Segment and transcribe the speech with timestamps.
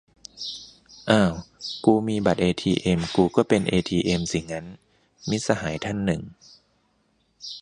[1.11, 1.33] "อ้าว
[1.85, 4.65] กูมีบัตรเอทีเอ็มกูก็เป็นเอทีเอ็มสิงั้น?"-
[5.29, 6.21] มิตรสหายอีกท่านหนึ่ง